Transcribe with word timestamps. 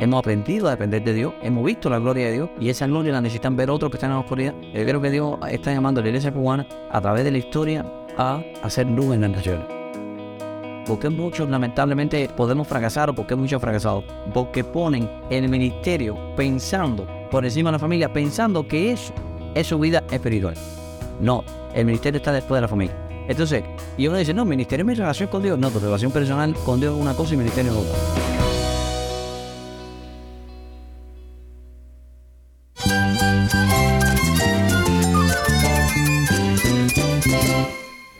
Hemos 0.00 0.20
aprendido 0.20 0.66
a 0.66 0.70
depender 0.70 1.04
de 1.04 1.12
Dios, 1.12 1.34
hemos 1.42 1.62
visto 1.62 1.90
la 1.90 1.98
gloria 1.98 2.24
de 2.24 2.32
Dios 2.32 2.50
y 2.58 2.70
esa 2.70 2.86
gloria 2.86 3.12
la 3.12 3.20
necesitan 3.20 3.54
ver 3.54 3.68
otros 3.68 3.90
que 3.90 3.98
están 3.98 4.08
en 4.08 4.16
la 4.16 4.20
oscuridad. 4.20 4.54
Yo 4.72 4.82
creo 4.86 4.98
que 4.98 5.10
Dios 5.10 5.38
está 5.50 5.74
llamando 5.74 6.00
a 6.00 6.02
la 6.02 6.08
iglesia 6.08 6.32
cubana 6.32 6.66
a 6.90 7.02
través 7.02 7.22
de 7.22 7.30
la 7.30 7.36
historia 7.36 7.84
a 8.16 8.42
hacer 8.62 8.86
luz 8.86 9.14
en 9.14 9.20
las 9.20 9.30
naciones. 9.30 9.66
Porque 10.86 11.10
muchos 11.10 11.50
lamentablemente 11.50 12.30
podemos 12.34 12.66
fracasar 12.66 13.10
o 13.10 13.14
porque 13.14 13.36
muchos 13.36 13.56
han 13.56 13.60
fracasado. 13.60 14.02
Porque 14.32 14.64
ponen 14.64 15.06
el 15.28 15.46
ministerio 15.50 16.16
pensando 16.34 17.06
por 17.30 17.44
encima 17.44 17.68
de 17.68 17.72
la 17.72 17.78
familia, 17.78 18.10
pensando 18.10 18.66
que 18.66 18.92
eso 18.92 19.12
es 19.54 19.66
su 19.66 19.78
vida 19.78 20.02
espiritual. 20.10 20.54
No, 21.20 21.44
el 21.74 21.84
ministerio 21.84 22.16
está 22.16 22.32
después 22.32 22.56
de 22.56 22.62
la 22.62 22.68
familia. 22.68 22.96
Entonces, 23.28 23.64
y 23.98 24.06
uno 24.06 24.16
dice, 24.16 24.32
no, 24.32 24.46
ministerio 24.46 24.82
es 24.82 24.86
mi 24.86 24.94
relación 24.94 25.28
con 25.28 25.42
Dios. 25.42 25.58
No, 25.58 25.70
tu 25.70 25.78
relación 25.78 26.10
personal 26.10 26.54
con 26.64 26.80
Dios 26.80 26.96
es 26.96 27.02
una 27.02 27.12
cosa 27.12 27.34
y 27.34 27.36
ministerio 27.36 27.72
es 27.72 27.76
otra. 27.76 28.49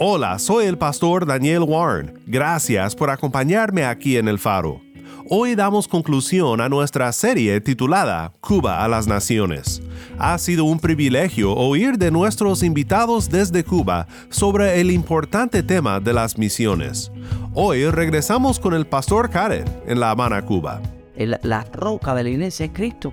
Hola, 0.00 0.38
soy 0.38 0.66
el 0.66 0.78
pastor 0.78 1.26
Daniel 1.26 1.64
Warren. 1.64 2.20
Gracias 2.24 2.94
por 2.94 3.10
acompañarme 3.10 3.84
aquí 3.84 4.16
en 4.16 4.28
El 4.28 4.38
Faro. 4.38 4.80
Hoy 5.28 5.56
damos 5.56 5.88
conclusión 5.88 6.60
a 6.60 6.68
nuestra 6.68 7.10
serie 7.10 7.60
titulada 7.60 8.32
Cuba 8.40 8.84
a 8.84 8.86
las 8.86 9.08
Naciones. 9.08 9.82
Ha 10.16 10.38
sido 10.38 10.66
un 10.66 10.78
privilegio 10.78 11.52
oír 11.52 11.98
de 11.98 12.12
nuestros 12.12 12.62
invitados 12.62 13.28
desde 13.28 13.64
Cuba 13.64 14.06
sobre 14.30 14.80
el 14.80 14.92
importante 14.92 15.64
tema 15.64 15.98
de 15.98 16.12
las 16.12 16.38
misiones. 16.38 17.10
Hoy 17.52 17.90
regresamos 17.90 18.60
con 18.60 18.74
el 18.74 18.86
pastor 18.86 19.30
Karen 19.30 19.64
en 19.84 19.98
La 19.98 20.12
Habana, 20.12 20.42
Cuba. 20.42 20.80
La, 21.16 21.64
roca 21.72 22.14
de 22.14 22.22
la 22.22 22.28
iglesia 22.30 22.66
es 22.66 22.72
Cristo. 22.72 23.12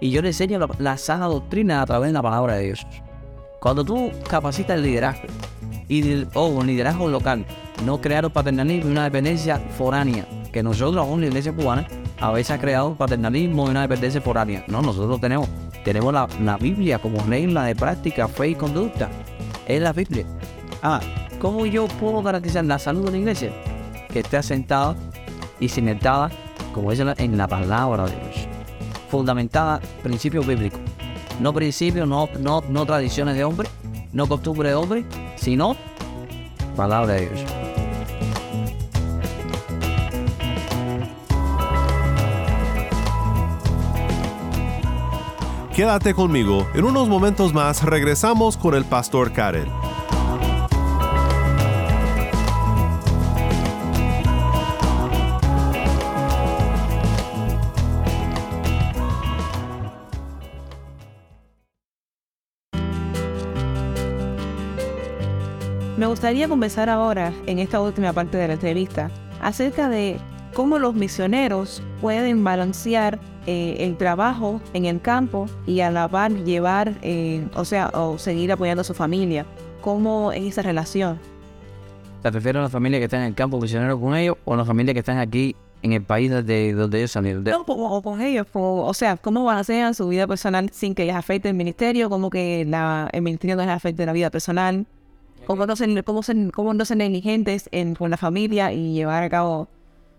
Y 0.00 0.10
yo 0.10 0.20
le 0.20 0.30
enseño 0.30 0.58
la 0.80 0.98
sana 0.98 1.26
doctrina 1.26 1.80
a 1.80 1.86
través 1.86 2.08
de 2.08 2.14
la 2.14 2.22
palabra 2.22 2.54
de 2.56 2.64
Dios. 2.64 2.84
Cuando 3.60 3.84
tú 3.84 4.10
capacitas 4.28 4.76
el 4.76 4.82
liderazgo, 4.82 5.28
y 5.88 6.10
el, 6.10 6.28
oh, 6.34 6.62
liderazgo 6.62 7.08
local, 7.08 7.44
no 7.84 8.00
crear 8.00 8.30
paternalismo 8.30 8.88
y 8.88 8.92
una 8.92 9.04
dependencia 9.04 9.58
foránea, 9.76 10.26
que 10.52 10.62
nosotros 10.62 10.96
aún 10.96 11.20
la 11.20 11.26
iglesia 11.26 11.52
cubana 11.52 11.86
a 12.20 12.30
veces 12.32 12.52
ha 12.52 12.58
creado 12.58 12.94
paternalismo 12.94 13.66
y 13.66 13.70
una 13.70 13.82
dependencia 13.82 14.20
foránea. 14.20 14.64
No, 14.68 14.82
nosotros 14.82 15.20
tenemos, 15.20 15.48
tenemos 15.84 16.12
la, 16.12 16.28
la 16.42 16.56
Biblia 16.56 16.98
como 16.98 17.22
regla 17.24 17.64
de 17.64 17.74
práctica, 17.74 18.28
fe 18.28 18.48
y 18.48 18.54
conducta. 18.54 19.08
Es 19.66 19.80
la 19.80 19.92
Biblia. 19.92 20.26
Ah, 20.82 21.00
¿cómo 21.38 21.66
yo 21.66 21.86
puedo 21.86 22.22
garantizar 22.22 22.64
la 22.64 22.78
salud 22.78 23.06
de 23.06 23.12
la 23.12 23.18
iglesia? 23.18 23.52
Que 24.12 24.20
esté 24.20 24.36
asentada 24.36 24.96
y 25.60 25.68
cimentada, 25.68 26.30
como 26.72 26.90
dice 26.90 27.04
en 27.18 27.36
la 27.36 27.48
palabra 27.48 28.06
de 28.06 28.12
Dios. 28.12 28.48
Fundamentada 29.10 29.80
en 29.82 30.02
principios 30.02 30.46
bíblicos. 30.46 30.80
No 31.40 31.52
principios, 31.52 32.06
no, 32.06 32.28
no, 32.38 32.62
no 32.68 32.86
tradiciones 32.86 33.36
de 33.36 33.44
hombre, 33.44 33.68
no 34.14 34.26
costumbre 34.26 34.70
de 34.70 34.74
hombre, 34.76 35.04
sino 35.36 35.76
palabra 36.76 37.14
de 37.14 37.28
Dios. 37.28 37.44
Quédate 45.74 46.14
conmigo, 46.14 46.68
en 46.74 46.84
unos 46.84 47.08
momentos 47.08 47.52
más 47.52 47.82
regresamos 47.82 48.56
con 48.56 48.76
el 48.76 48.84
pastor 48.84 49.32
Karen. 49.32 49.68
Gustaría 66.14 66.46
conversar 66.46 66.88
ahora, 66.88 67.32
en 67.46 67.58
esta 67.58 67.80
última 67.80 68.12
parte 68.12 68.36
de 68.36 68.46
la 68.46 68.54
entrevista, 68.54 69.10
acerca 69.42 69.88
de 69.88 70.16
cómo 70.54 70.78
los 70.78 70.94
misioneros 70.94 71.82
pueden 72.00 72.44
balancear 72.44 73.18
eh, 73.48 73.78
el 73.80 73.96
trabajo 73.96 74.60
en 74.74 74.84
el 74.84 75.00
campo 75.00 75.46
y 75.66 75.80
a 75.80 75.90
la 75.90 76.06
par 76.06 76.30
llevar, 76.44 76.94
eh, 77.02 77.44
o 77.56 77.64
sea, 77.64 77.88
o 77.88 78.16
seguir 78.16 78.52
apoyando 78.52 78.82
a 78.82 78.84
su 78.84 78.94
familia. 78.94 79.44
¿Cómo 79.80 80.30
es 80.30 80.44
esa 80.44 80.62
relación? 80.62 81.18
¿Te 82.22 82.30
refieres 82.30 82.60
a 82.60 82.62
la 82.62 82.68
familia 82.68 83.00
que 83.00 83.06
está 83.06 83.16
en 83.16 83.24
el 83.24 83.34
campo 83.34 83.60
misionero 83.60 84.00
con 84.00 84.14
ellos 84.14 84.36
o 84.44 84.54
a 84.54 84.56
la 84.56 84.64
familia 84.64 84.94
que 84.94 85.00
están 85.00 85.18
aquí 85.18 85.56
en 85.82 85.94
el 85.94 86.02
país 86.04 86.30
de 86.30 86.74
donde 86.74 86.98
ellos 86.98 87.10
salieron? 87.10 87.42
No, 87.42 87.64
o 87.66 88.02
con 88.02 88.20
ellos, 88.20 88.46
o, 88.52 88.86
o 88.86 88.94
sea, 88.94 89.16
¿cómo 89.16 89.42
balancean 89.42 89.94
su 89.94 90.06
vida 90.06 90.28
personal 90.28 90.70
sin 90.70 90.94
que 90.94 91.06
les 91.06 91.16
afecte 91.16 91.48
el 91.48 91.56
ministerio? 91.56 92.08
¿Cómo 92.08 92.30
que 92.30 92.64
la, 92.68 93.10
el 93.12 93.22
ministerio 93.22 93.56
no 93.56 93.62
les 93.62 93.72
afecte 93.72 94.06
la 94.06 94.12
vida 94.12 94.30
personal? 94.30 94.86
¿Cómo 95.46 95.66
no 95.66 95.76
ser, 95.76 96.04
cómo 96.04 96.22
ser, 96.22 96.36
cómo 96.52 96.74
no 96.74 96.84
ser 96.84 96.96
negligentes 96.96 97.68
en, 97.72 97.94
con 97.94 98.10
la 98.10 98.16
familia 98.16 98.72
y 98.72 98.94
llevar 98.94 99.22
a 99.22 99.28
cabo 99.28 99.68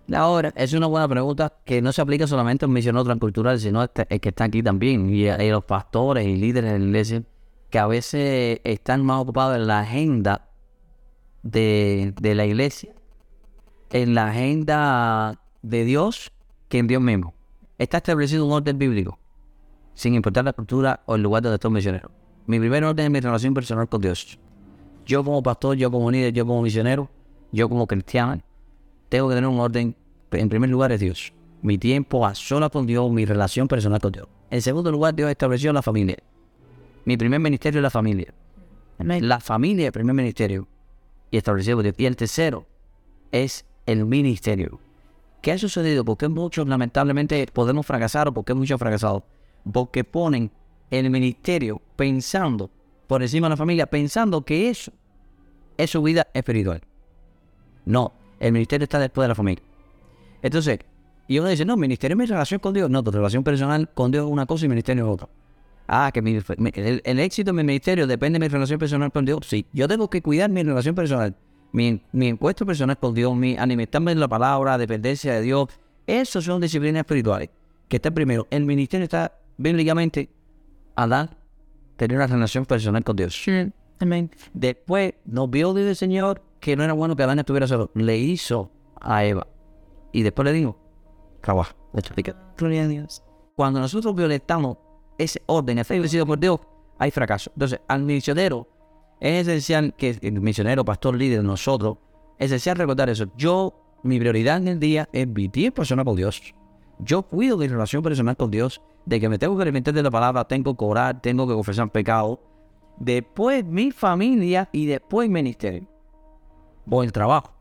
la 0.07 0.27
obra? 0.27 0.53
Es 0.55 0.73
una 0.73 0.87
buena 0.87 1.07
pregunta 1.07 1.53
que 1.65 1.81
no 1.81 1.91
se 1.91 2.01
aplica 2.01 2.27
solamente 2.27 2.65
a 2.65 2.67
un 2.67 2.73
misionero 2.73 3.03
transcultural, 3.03 3.59
sino 3.59 3.81
a 3.81 3.85
este- 3.85 4.05
el 4.09 4.19
que 4.19 4.29
está 4.29 4.43
aquí 4.43 4.61
también. 4.61 5.09
Y 5.09 5.27
a, 5.27 5.37
los 5.37 5.65
pastores 5.65 6.27
y 6.27 6.35
líderes 6.35 6.73
de 6.73 6.79
la 6.79 6.85
iglesia 6.85 7.23
que 7.69 7.79
a 7.79 7.87
veces 7.87 8.59
están 8.63 9.03
más 9.03 9.21
ocupados 9.21 9.55
en 9.57 9.67
la 9.67 9.79
agenda 9.79 10.49
de, 11.43 12.13
de 12.21 12.35
la 12.35 12.45
iglesia, 12.45 12.93
en 13.91 14.13
la 14.15 14.27
agenda 14.27 15.41
de 15.61 15.83
Dios, 15.85 16.31
que 16.69 16.77
en 16.79 16.87
Dios 16.87 17.01
mismo. 17.01 17.33
Está 17.77 17.97
establecido 17.97 18.45
un 18.45 18.53
orden 18.53 18.77
bíblico, 18.77 19.19
sin 19.95 20.13
importar 20.13 20.45
la 20.45 20.53
cultura 20.53 21.01
o 21.05 21.15
el 21.15 21.23
lugar 21.23 21.41
donde 21.43 21.55
esté 21.55 21.67
un 21.67 21.73
misionero. 21.73 22.11
Mi 22.45 22.59
primer 22.59 22.83
orden 22.83 23.05
es 23.07 23.11
mi 23.11 23.19
relación 23.19 23.53
personal 23.53 23.89
con 23.89 24.01
Dios. 24.01 24.39
Yo 25.05 25.23
como 25.23 25.43
pastor, 25.43 25.77
yo 25.77 25.91
como 25.91 26.09
líder, 26.09 26.33
yo 26.33 26.45
como 26.45 26.61
misionero, 26.61 27.09
yo 27.51 27.69
como 27.69 27.85
cristiano, 27.85 28.41
tengo 29.09 29.29
que 29.29 29.35
tener 29.35 29.49
un 29.49 29.59
orden. 29.59 29.95
En 30.31 30.49
primer 30.49 30.69
lugar 30.69 30.91
es 30.91 30.99
Dios. 30.99 31.33
Mi 31.61 31.77
tiempo 31.77 32.25
a 32.25 32.35
solas 32.35 32.71
con 32.71 32.85
Dios, 32.85 33.09
mi 33.11 33.25
relación 33.25 33.67
personal 33.67 34.01
con 34.01 34.11
Dios. 34.11 34.27
En 34.49 34.61
segundo 34.61 34.91
lugar, 34.91 35.15
Dios 35.15 35.29
estableció 35.29 35.71
la 35.73 35.81
familia. 35.81 36.17
Mi 37.05 37.17
primer 37.17 37.39
ministerio 37.39 37.79
es 37.79 37.83
la 37.83 37.89
familia. 37.89 38.33
La 38.97 39.39
familia 39.39 39.83
es 39.83 39.87
el 39.87 39.91
primer 39.93 40.15
ministerio. 40.15 40.67
Y 41.29 41.37
establecido 41.37 41.77
por 41.77 41.83
Dios. 41.83 41.95
Y 41.97 42.05
el 42.05 42.15
tercero 42.15 42.65
es 43.31 43.65
el 43.85 44.05
ministerio. 44.05 44.79
¿Qué 45.41 45.51
ha 45.51 45.57
sucedido? 45.57 46.03
¿Por 46.03 46.17
qué 46.17 46.27
muchos 46.27 46.67
lamentablemente 46.67 47.45
podemos 47.53 47.85
fracasar 47.85 48.27
o 48.27 48.33
por 48.33 48.43
qué 48.43 48.55
muchos 48.55 48.73
han 48.73 48.79
fracasado? 48.79 49.23
Porque 49.71 50.03
ponen 50.03 50.51
el 50.89 51.09
ministerio 51.11 51.81
pensando 51.95 52.71
por 53.07 53.21
encima 53.21 53.47
de 53.47 53.51
la 53.51 53.57
familia, 53.57 53.85
pensando 53.85 54.43
que 54.43 54.69
eso 54.69 54.91
es 55.77 55.89
su 55.91 56.01
vida 56.01 56.27
espiritual. 56.33 56.81
No, 57.85 58.13
el 58.39 58.51
ministerio 58.51 58.85
está 58.85 58.99
después 58.99 59.23
de 59.25 59.29
la 59.29 59.35
familia. 59.35 59.63
Entonces, 60.41 60.79
y 61.27 61.39
uno 61.39 61.49
dice, 61.49 61.65
no, 61.65 61.75
ministerio 61.75 62.13
es 62.13 62.19
mi 62.19 62.25
relación 62.25 62.59
con 62.59 62.73
Dios. 62.73 62.89
No, 62.89 63.03
tu 63.03 63.11
relación 63.11 63.43
personal 63.43 63.89
con 63.93 64.11
Dios 64.11 64.25
es 64.25 64.31
una 64.31 64.45
cosa 64.45 64.65
y 64.65 64.69
ministerio 64.69 65.05
es 65.05 65.11
otra. 65.11 65.29
Ah, 65.87 66.11
que 66.13 66.19
el, 66.19 67.01
el 67.03 67.19
éxito 67.19 67.51
de 67.51 67.53
mi 67.53 67.63
ministerio 67.63 68.07
depende 68.07 68.39
de 68.39 68.45
mi 68.45 68.49
relación 68.49 68.79
personal 68.79 69.11
con 69.11 69.25
Dios. 69.25 69.39
Sí, 69.47 69.65
yo 69.71 69.87
tengo 69.87 70.09
que 70.09 70.21
cuidar 70.21 70.49
mi 70.49 70.63
relación 70.63 70.95
personal, 70.95 71.35
mi, 71.71 72.01
mi 72.11 72.27
encuentro 72.27 72.65
personal 72.65 72.97
con 72.97 73.13
Dios, 73.13 73.35
mi 73.35 73.55
alimentarme 73.55 74.11
en 74.11 74.19
la 74.19 74.27
palabra, 74.27 74.77
dependencia 74.77 75.33
de 75.33 75.41
Dios. 75.41 75.69
Esas 76.07 76.43
son 76.43 76.61
disciplinas 76.61 77.01
espirituales. 77.01 77.49
Que 77.87 77.97
está 77.97 78.11
primero. 78.11 78.47
El 78.49 78.65
ministerio 78.65 79.03
está 79.03 79.37
bíblicamente 79.57 80.29
a 80.95 81.07
dar, 81.07 81.37
tener 81.97 82.17
una 82.17 82.27
relación 82.27 82.65
personal 82.65 83.03
con 83.03 83.15
Dios. 83.15 83.33
Amén. 83.99 84.31
Después 84.53 85.13
nos 85.25 85.49
vio 85.49 85.73
desde 85.73 85.91
el 85.91 85.95
Señor 85.95 86.41
que 86.59 86.75
no 86.75 86.83
era 86.83 86.93
bueno 86.93 87.15
que 87.15 87.23
Adán 87.23 87.39
estuviera 87.39 87.67
solo. 87.67 87.91
Le 87.93 88.17
hizo 88.17 88.71
a 88.99 89.23
Eva. 89.23 89.47
Y 90.11 90.23
después 90.23 90.45
le 90.45 90.53
dijo, 90.53 90.77
trabaja. 91.41 91.75
Gloria 92.57 92.83
a 92.83 92.87
Dios. 92.87 93.23
Cuando 93.55 93.79
nosotros 93.79 94.15
violentamos 94.15 94.77
ese 95.17 95.41
orden 95.45 95.79
establecido 95.79 96.25
por 96.25 96.39
Dios, 96.39 96.59
hay 96.97 97.11
fracaso. 97.11 97.51
Entonces, 97.53 97.79
al 97.87 98.03
misionero 98.03 98.67
es 99.19 99.47
esencial 99.47 99.93
que 99.95 100.17
el 100.21 100.41
misionero, 100.41 100.83
pastor, 100.83 101.15
líder, 101.15 101.43
nosotros, 101.43 101.97
es 102.37 102.47
esencial 102.47 102.77
recordar 102.77 103.09
eso. 103.09 103.25
Yo, 103.37 103.99
mi 104.03 104.19
prioridad 104.19 104.57
en 104.57 104.67
el 104.67 104.79
día 104.79 105.07
es 105.13 105.27
mi 105.27 105.47
tiempo 105.47 105.77
personal 105.77 106.05
con 106.05 106.15
Dios. 106.15 106.53
Yo 106.99 107.23
cuido 107.23 107.57
de 107.57 107.67
mi 107.67 107.73
relación 107.73 108.03
personal 108.03 108.35
con 108.35 108.51
Dios, 108.51 108.81
de 109.05 109.19
que 109.19 109.29
me 109.29 109.37
tengo 109.37 109.55
que 109.55 109.63
alimentar 109.63 109.93
de 109.93 110.03
la 110.03 110.11
palabra, 110.11 110.45
tengo 110.45 110.75
que 110.75 110.85
orar, 110.85 111.21
tengo 111.21 111.47
que 111.47 111.53
confesar 111.53 111.91
pecado. 111.91 112.39
Después 112.97 113.65
mi 113.65 113.91
familia 113.91 114.69
y 114.71 114.85
después 114.85 115.27
mi 115.29 115.35
ministerio. 115.35 115.87
O 116.89 117.03
el 117.03 117.11
trabajo. 117.11 117.53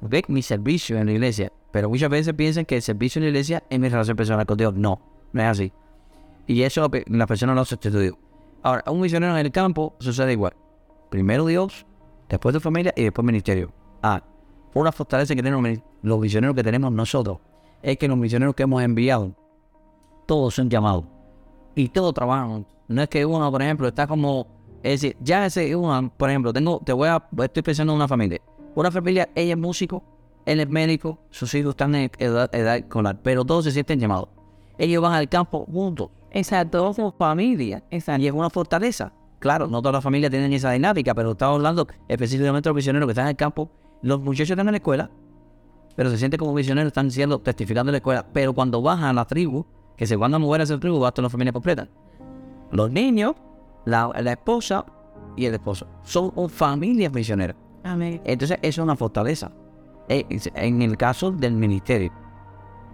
¿Ve? 0.00 0.24
Mi 0.28 0.42
servicio 0.42 0.98
en 0.98 1.06
la 1.06 1.12
iglesia. 1.12 1.52
Pero 1.70 1.88
muchas 1.88 2.10
veces 2.10 2.34
piensan 2.34 2.64
que 2.64 2.76
el 2.76 2.82
servicio 2.82 3.20
en 3.20 3.24
la 3.24 3.28
iglesia 3.30 3.62
es 3.70 3.78
mi 3.78 3.88
relación 3.88 4.16
personal 4.16 4.44
con 4.46 4.56
Dios. 4.56 4.74
No, 4.74 5.00
no 5.32 5.42
es 5.42 5.48
así. 5.48 5.72
Y 6.46 6.62
eso 6.62 6.90
la 7.06 7.26
persona 7.26 7.54
no 7.54 7.62
estudió. 7.62 8.18
Ahora, 8.62 8.84
un 8.90 9.00
misionero 9.00 9.36
en 9.36 9.46
el 9.46 9.52
campo 9.52 9.94
sucede 9.98 10.32
igual. 10.32 10.54
Primero 11.10 11.46
Dios, 11.46 11.86
después 12.28 12.54
tu 12.54 12.60
familia 12.60 12.92
y 12.96 13.04
después 13.04 13.24
ministerio. 13.24 13.72
Ah, 14.02 14.22
una 14.74 14.92
fortaleza 14.92 15.34
que 15.34 15.42
tenemos 15.42 15.78
los 16.02 16.18
misioneros 16.18 16.56
que 16.56 16.62
tenemos 16.62 16.92
nosotros 16.92 17.38
es 17.82 17.98
que 17.98 18.08
los 18.08 18.16
misioneros 18.16 18.54
que 18.54 18.62
hemos 18.62 18.82
enviado, 18.82 19.34
todos 20.26 20.54
son 20.54 20.70
llamados. 20.70 21.04
Y 21.74 21.88
todos 21.88 22.14
trabajan. 22.14 22.66
No 22.88 23.02
es 23.02 23.08
que 23.08 23.24
uno, 23.24 23.50
por 23.50 23.62
ejemplo, 23.62 23.88
está 23.88 24.06
como... 24.06 24.46
Es 24.82 25.00
decir, 25.00 25.16
ya 25.20 25.46
ese 25.46 25.74
por 26.16 26.30
ejemplo, 26.30 26.52
tengo, 26.52 26.80
te 26.84 26.92
voy 26.92 27.08
a, 27.08 27.22
estoy 27.42 27.62
pensando 27.62 27.92
en 27.92 27.96
una 27.96 28.08
familia. 28.08 28.40
Una 28.74 28.90
familia, 28.90 29.28
ella 29.34 29.52
es 29.52 29.58
músico, 29.58 30.02
él 30.44 30.60
es 30.60 30.68
médico, 30.68 31.18
sus 31.30 31.54
hijos 31.54 31.70
están 31.70 31.94
en 31.94 32.10
edad, 32.18 32.52
edad 32.54 32.76
escolar, 32.76 33.20
pero 33.22 33.44
todos 33.44 33.64
se 33.64 33.70
sienten 33.70 34.00
llamados. 34.00 34.28
Ellos 34.78 35.02
van 35.02 35.12
al 35.12 35.28
campo 35.28 35.66
juntos. 35.70 36.08
Exacto, 36.30 36.92
como 36.94 37.12
familia. 37.12 37.84
Exacto. 37.90 38.22
Y 38.22 38.26
es 38.26 38.32
una 38.32 38.50
fortaleza. 38.50 39.12
Claro, 39.38 39.66
no 39.66 39.82
todas 39.82 39.94
las 39.94 40.04
familias 40.04 40.30
tienen 40.30 40.52
esa 40.52 40.70
dinámica, 40.70 41.14
pero 41.14 41.32
estamos 41.32 41.56
hablando 41.56 41.86
específicamente 42.08 42.68
de 42.68 42.70
los 42.70 42.76
misioneros 42.76 43.06
que 43.06 43.12
están 43.12 43.26
en 43.26 43.30
el 43.30 43.36
campo. 43.36 43.70
Los 44.00 44.20
muchachos 44.20 44.50
están 44.50 44.66
en 44.68 44.72
la 44.72 44.78
escuela, 44.78 45.10
pero 45.94 46.10
se 46.10 46.18
sienten 46.18 46.38
como 46.38 46.54
misioneros, 46.54 46.88
están 46.88 47.10
siendo 47.10 47.38
testificando 47.40 47.90
en 47.90 47.94
la 47.94 47.98
escuela. 47.98 48.26
Pero 48.32 48.54
cuando 48.54 48.80
bajan 48.80 49.04
a 49.04 49.12
la 49.12 49.24
tribu, 49.26 49.66
que 49.96 50.06
se 50.06 50.16
van 50.16 50.34
a 50.34 50.38
mover 50.38 50.62
a 50.62 50.64
esa 50.64 50.78
tribu, 50.78 50.98
basta 50.98 51.20
la 51.22 51.28
familia 51.28 51.52
completa. 51.52 51.88
Los 52.70 52.90
niños, 52.90 53.34
la, 53.84 54.10
esposa 54.26 54.84
y 55.36 55.46
el 55.46 55.54
esposo 55.54 55.86
son 56.02 56.32
familias 56.48 57.12
misioneras. 57.12 57.56
Amén. 57.84 58.20
Entonces, 58.24 58.58
eso 58.62 58.82
es 58.82 58.84
una 58.84 58.96
fortaleza. 58.96 59.50
Eh, 60.08 60.26
en 60.54 60.82
el 60.82 60.96
caso 60.96 61.30
del 61.30 61.54
ministerio. 61.54 62.12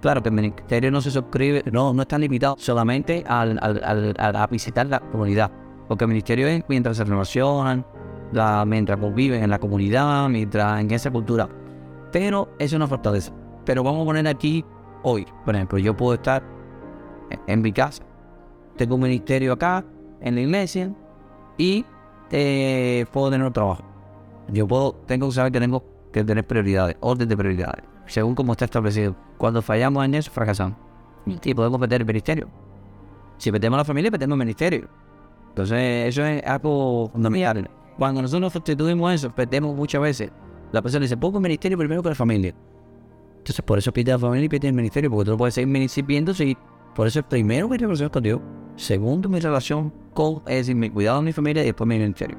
Claro 0.00 0.22
que 0.22 0.28
el 0.28 0.34
ministerio 0.34 0.90
no 0.90 1.00
se 1.00 1.10
suscribe, 1.10 1.64
no, 1.72 1.92
no 1.92 2.02
está 2.02 2.18
limitado 2.18 2.56
solamente 2.58 3.24
al, 3.26 3.58
a 3.60 4.46
visitar 4.46 4.86
la 4.86 5.00
comunidad, 5.00 5.50
porque 5.88 6.04
el 6.04 6.08
ministerio 6.08 6.46
es 6.46 6.62
mientras 6.68 6.98
se 6.98 7.04
relacionan, 7.04 7.84
la, 8.32 8.64
mientras 8.64 8.98
conviven 9.00 9.42
en 9.42 9.50
la 9.50 9.58
comunidad, 9.58 10.28
mientras 10.28 10.80
en 10.80 10.90
esa 10.92 11.10
cultura. 11.10 11.48
Pero 12.12 12.50
es 12.58 12.72
una 12.72 12.86
fortaleza. 12.86 13.32
Pero 13.64 13.82
vamos 13.82 14.02
a 14.02 14.04
poner 14.04 14.28
aquí 14.28 14.64
hoy, 15.02 15.26
por 15.44 15.56
ejemplo, 15.56 15.78
yo 15.78 15.96
puedo 15.96 16.14
estar 16.14 16.44
en, 17.46 17.60
mi 17.60 17.72
casa, 17.72 18.04
tengo 18.76 18.94
un 18.94 19.02
ministerio 19.02 19.52
acá, 19.52 19.84
en 20.20 20.34
la 20.34 20.40
iglesia, 20.40 20.92
y 21.56 21.84
eh, 22.30 23.06
puedo 23.12 23.30
tener 23.30 23.46
un 23.46 23.52
trabajo. 23.52 23.84
Yo 24.48 24.66
puedo, 24.66 24.92
tengo 25.06 25.28
que 25.28 25.34
saber 25.34 25.52
que 25.52 25.60
tengo 25.60 25.84
que 26.12 26.24
tener 26.24 26.46
prioridades, 26.46 26.96
orden 27.00 27.28
de 27.28 27.36
prioridades 27.36 27.84
según 28.08 28.34
como 28.34 28.52
está 28.52 28.64
establecido. 28.64 29.14
Cuando 29.36 29.62
fallamos 29.62 30.04
en 30.04 30.14
eso, 30.14 30.30
fracasamos. 30.30 30.76
Y 31.26 31.54
podemos 31.54 31.78
meter 31.78 32.00
el 32.00 32.06
ministerio. 32.06 32.48
Si 33.36 33.52
metemos 33.52 33.76
a 33.76 33.78
la 33.78 33.84
familia, 33.84 34.10
metemos 34.10 34.34
el 34.34 34.38
ministerio. 34.38 34.88
Entonces, 35.50 36.08
eso 36.08 36.24
es 36.24 36.44
algo 36.44 37.10
fundamental. 37.12 37.70
Cuando 37.96 38.22
nosotros 38.22 38.52
sustituimos 38.52 39.12
eso, 39.12 39.34
perdemos 39.34 39.76
muchas 39.76 40.00
veces. 40.00 40.30
La 40.72 40.82
persona 40.82 41.02
dice, 41.02 41.16
pongo 41.16 41.38
el 41.38 41.42
ministerio 41.42 41.76
primero 41.76 42.02
que 42.02 42.08
la 42.08 42.14
familia. 42.14 42.54
Entonces, 43.38 43.62
por 43.64 43.78
eso 43.78 43.92
pide 43.92 44.12
a 44.12 44.14
la 44.14 44.18
familia 44.18 44.46
y 44.46 44.48
pide 44.48 44.68
el 44.68 44.74
ministerio, 44.74 45.10
porque 45.10 45.26
tú 45.26 45.30
no 45.32 45.36
puedes 45.36 45.54
seguir 45.54 45.88
sirviendo 45.88 46.34
si. 46.34 46.56
Por 46.94 47.06
eso, 47.06 47.22
primero 47.22 47.68
mi 47.68 47.76
relación 47.76 48.08
con 48.08 48.22
Dios. 48.22 48.40
Segundo, 48.76 49.28
mi 49.28 49.38
relación 49.38 49.92
es 50.46 50.56
decir, 50.66 50.76
mi 50.76 50.90
cuidado 50.90 51.18
de 51.18 51.24
mi 51.24 51.32
familia 51.32 51.62
y 51.62 51.66
después 51.66 51.86
mi 51.86 51.98
ministerio. 51.98 52.36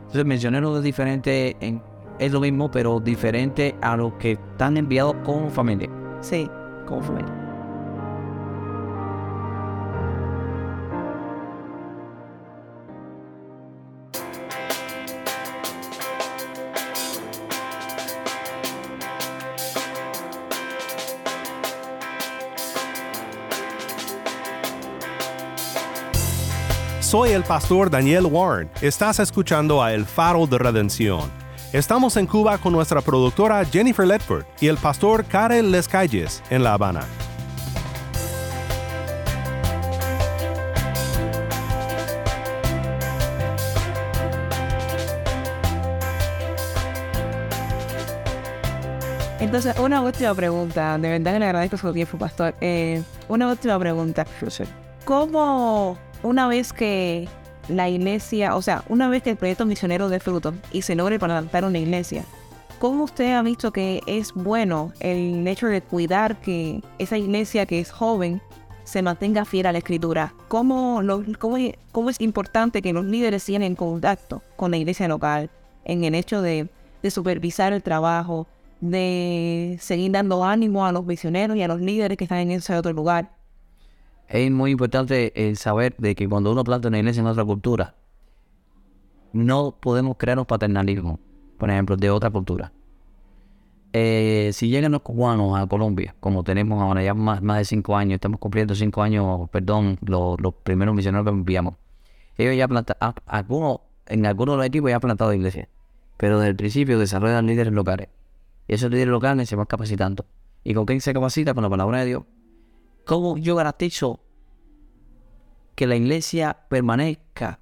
Entonces, 0.00 0.24
mencionaron 0.24 0.76
es 0.76 0.82
diferente 0.82 1.56
en 1.60 1.82
es 2.18 2.32
lo 2.32 2.40
mismo, 2.40 2.70
pero 2.70 3.00
diferente 3.00 3.74
a 3.80 3.96
lo 3.96 4.16
que 4.18 4.32
están 4.32 4.76
enviados 4.76 5.14
como 5.24 5.50
familia. 5.50 5.88
Sí, 6.20 6.50
como 6.86 7.02
familia. 7.02 7.47
El 27.38 27.44
pastor 27.44 27.88
Daniel 27.88 28.26
Warren. 28.26 28.68
Estás 28.82 29.20
escuchando 29.20 29.80
a 29.80 29.92
El 29.92 30.06
Faro 30.06 30.48
de 30.48 30.58
Redención. 30.58 31.30
Estamos 31.72 32.16
en 32.16 32.26
Cuba 32.26 32.58
con 32.58 32.72
nuestra 32.72 33.00
productora 33.00 33.64
Jennifer 33.64 34.04
Ledford 34.04 34.44
y 34.60 34.66
el 34.66 34.76
pastor 34.76 35.24
Karel 35.24 35.70
Lescalles 35.70 36.42
en 36.50 36.64
La 36.64 36.72
Habana. 36.72 37.04
Entonces, 49.38 49.78
una 49.78 50.00
última 50.00 50.34
pregunta. 50.34 50.98
De 50.98 51.08
verdad 51.08 51.34
que 51.34 51.38
le 51.38 51.44
agradezco 51.44 51.76
su 51.76 51.92
tiempo, 51.92 52.18
pastor. 52.18 52.56
Eh, 52.60 53.00
una 53.28 53.48
última 53.48 53.78
pregunta. 53.78 54.26
¿Cómo 55.04 55.96
una 56.22 56.48
vez 56.48 56.72
que 56.72 57.28
la 57.68 57.88
iglesia, 57.88 58.56
o 58.56 58.62
sea, 58.62 58.84
una 58.88 59.08
vez 59.08 59.22
que 59.22 59.30
el 59.30 59.36
proyecto 59.36 59.66
misionero 59.66 60.08
dé 60.08 60.20
fruto 60.20 60.54
y 60.72 60.82
se 60.82 60.94
logre 60.94 61.18
plantar 61.18 61.64
una 61.64 61.78
iglesia, 61.78 62.24
¿cómo 62.78 63.04
usted 63.04 63.34
ha 63.34 63.42
visto 63.42 63.72
que 63.72 64.00
es 64.06 64.32
bueno 64.32 64.92
el 65.00 65.46
hecho 65.46 65.66
de 65.66 65.82
cuidar 65.82 66.40
que 66.40 66.82
esa 66.98 67.18
iglesia 67.18 67.66
que 67.66 67.80
es 67.80 67.90
joven 67.90 68.40
se 68.84 69.02
mantenga 69.02 69.44
fiel 69.44 69.66
a 69.66 69.72
la 69.72 69.78
escritura? 69.78 70.34
¿Cómo, 70.48 71.02
cómo, 71.38 72.10
es 72.10 72.20
importante 72.20 72.82
que 72.82 72.92
los 72.92 73.04
líderes 73.04 73.42
sigan 73.42 73.62
en 73.62 73.76
contacto 73.76 74.42
con 74.56 74.70
la 74.70 74.78
iglesia 74.78 75.08
local 75.08 75.50
en 75.84 76.04
el 76.04 76.14
hecho 76.14 76.42
de 76.42 76.68
supervisar 77.10 77.72
el 77.72 77.82
trabajo, 77.82 78.46
de 78.80 79.76
seguir 79.80 80.12
dando 80.12 80.44
ánimo 80.44 80.86
a 80.86 80.92
los 80.92 81.04
misioneros 81.04 81.56
y 81.56 81.62
a 81.62 81.68
los 81.68 81.80
líderes 81.80 82.16
que 82.16 82.24
están 82.24 82.38
en 82.38 82.52
ese 82.52 82.74
otro 82.74 82.92
lugar? 82.92 83.37
Es 84.28 84.50
muy 84.50 84.72
importante 84.72 85.32
saber 85.56 85.96
de 85.98 86.14
que 86.14 86.28
cuando 86.28 86.52
uno 86.52 86.64
planta 86.64 86.88
una 86.88 86.98
iglesia 86.98 87.20
en 87.20 87.26
otra 87.26 87.44
cultura, 87.44 87.94
no 89.32 89.76
podemos 89.80 90.16
crear 90.16 90.38
un 90.38 90.44
paternalismo, 90.44 91.18
por 91.58 91.70
ejemplo, 91.70 91.96
de 91.96 92.10
otra 92.10 92.30
cultura. 92.30 92.72
Eh, 93.92 94.50
si 94.52 94.68
llegan 94.68 94.92
los 94.92 95.00
cubanos 95.00 95.58
a 95.58 95.66
Colombia, 95.66 96.14
como 96.20 96.44
tenemos 96.44 96.80
ahora 96.82 97.02
ya 97.02 97.14
más, 97.14 97.42
más 97.42 97.58
de 97.58 97.64
cinco 97.64 97.96
años, 97.96 98.16
estamos 98.16 98.38
cumpliendo 98.38 98.74
cinco 98.74 99.02
años, 99.02 99.48
perdón, 99.50 99.98
los, 100.02 100.36
primeros 100.62 100.94
misioneros 100.94 101.24
que 101.24 101.30
enviamos, 101.30 101.74
ellos 102.36 102.54
ya 102.56 102.68
plantaron, 102.68 103.14
algunos, 103.26 103.80
en 104.06 104.26
algunos 104.26 104.54
de 104.54 104.56
los 104.58 104.66
equipos 104.66 104.90
ya 104.90 104.96
han 104.96 105.00
plantado 105.00 105.32
iglesias, 105.32 105.68
pero 106.18 106.38
desde 106.38 106.50
el 106.50 106.56
principio 106.56 106.98
desarrollan 106.98 107.46
líderes 107.46 107.72
locales. 107.72 108.08
Y 108.66 108.74
esos 108.74 108.90
líderes 108.90 109.10
locales 109.10 109.48
se 109.48 109.56
van 109.56 109.64
capacitando. 109.64 110.26
¿Y 110.62 110.74
con 110.74 110.84
quién 110.84 111.00
se 111.00 111.14
capacita? 111.14 111.54
Con 111.54 111.62
la 111.62 111.70
palabra 111.70 112.00
de 112.00 112.06
Dios. 112.06 112.22
¿Cómo 113.08 113.38
yo 113.38 113.56
garantizo 113.56 114.20
que 115.74 115.86
la 115.86 115.96
iglesia 115.96 116.66
permanezca? 116.68 117.58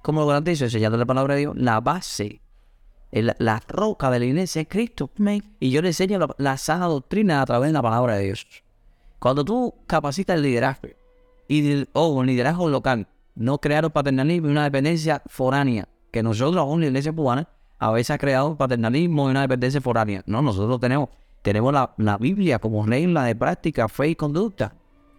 ¿Cómo 0.00 0.20
lo 0.20 0.28
garantizo? 0.28 0.66
Enseñando 0.66 0.96
la 0.96 1.06
palabra 1.06 1.34
de 1.34 1.40
Dios. 1.40 1.56
La 1.56 1.80
base, 1.80 2.40
la, 3.10 3.60
roca 3.66 4.12
de 4.12 4.20
la 4.20 4.26
iglesia 4.26 4.62
es 4.62 4.68
Cristo. 4.68 5.10
Y 5.58 5.70
yo 5.72 5.82
le 5.82 5.88
enseño 5.88 6.20
la, 6.38 6.56
sana 6.56 6.86
doctrina 6.86 7.42
a 7.42 7.46
través 7.46 7.70
de 7.70 7.72
la 7.72 7.82
palabra 7.82 8.14
de 8.14 8.26
Dios. 8.26 8.46
Cuando 9.18 9.44
tú 9.44 9.74
capacitas 9.88 10.36
el 10.36 10.42
liderazgo 10.42 10.90
y 11.48 11.84
o 11.92 12.06
un 12.06 12.26
liderazgo 12.26 12.68
local, 12.68 13.08
no 13.34 13.58
crear 13.58 13.86
un 13.86 13.90
paternalismo 13.90 14.46
y 14.46 14.50
una 14.52 14.62
dependencia 14.62 15.20
foránea, 15.26 15.88
que 16.12 16.22
nosotros, 16.22 16.58
aún 16.58 16.80
la 16.80 16.86
iglesia 16.86 17.12
cubana, 17.12 17.48
a 17.80 17.90
veces 17.90 18.12
ha 18.12 18.18
creado 18.18 18.50
un 18.50 18.56
paternalismo 18.56 19.26
y 19.26 19.30
una 19.32 19.40
dependencia 19.40 19.80
foránea. 19.80 20.22
No, 20.26 20.42
nosotros 20.42 20.78
tenemos 20.78 21.08
tenemos 21.42 21.72
la, 21.72 22.18
Biblia 22.18 22.58
como 22.58 22.84
regla 22.84 23.24
de 23.24 23.36
práctica, 23.36 23.88
fe 23.88 24.08
y 24.08 24.16
conducta. 24.16 24.74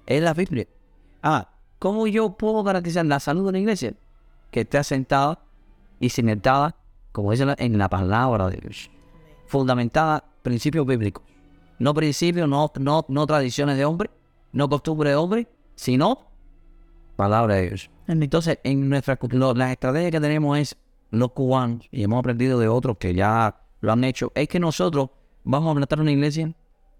Es 0.05 0.21
la 0.21 0.33
Biblia. 0.33 0.67
Ah, 1.21 1.49
¿cómo 1.79 2.07
yo 2.07 2.37
puedo 2.37 2.63
garantizar 2.63 3.05
la 3.05 3.19
salud 3.19 3.45
de 3.45 3.51
la 3.53 3.59
iglesia? 3.59 3.93
Que 4.51 4.61
esté 4.61 4.77
asentada 4.77 5.39
y 5.99 6.09
cimentada, 6.09 6.75
como 7.11 7.31
dice 7.31 7.45
en 7.57 7.77
la 7.77 7.89
palabra 7.89 8.49
de 8.49 8.57
Dios. 8.57 8.89
Fundamentada 9.47 10.23
principios 10.41 10.85
bíblicos. 10.85 11.23
No 11.77 11.93
principios, 11.93 12.47
no, 12.47 12.71
no, 12.79 13.05
no 13.07 13.25
tradiciones 13.25 13.77
de 13.77 13.85
hombre, 13.85 14.09
no 14.51 14.67
costumbres 14.69 15.11
de 15.11 15.15
hombre, 15.15 15.47
sino 15.75 16.27
palabra 17.15 17.55
de 17.55 17.67
Dios. 17.69 17.89
Entonces, 18.07 18.59
en 18.63 18.89
nuestra 18.89 19.17
lo- 19.31 19.53
la 19.53 19.71
estrategia 19.71 20.11
que 20.11 20.19
tenemos 20.19 20.57
es 20.57 20.77
los 21.11 21.31
cubanos, 21.31 21.87
y 21.91 22.03
hemos 22.03 22.19
aprendido 22.19 22.59
de 22.59 22.67
otros 22.67 22.97
que 22.97 23.13
ya 23.13 23.61
lo 23.81 23.91
han 23.91 24.03
hecho, 24.03 24.31
es 24.35 24.47
que 24.47 24.59
nosotros 24.59 25.09
vamos 25.49 25.71
a 25.71 25.75
plantar 25.75 25.99
una 25.99 26.11
iglesia 26.11 26.53